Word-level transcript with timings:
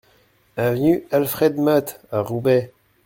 Avenue 0.57 1.05
Alfred 1.11 1.57
Motte 1.57 1.99
à 2.11 2.21
Roubaix 2.21 2.73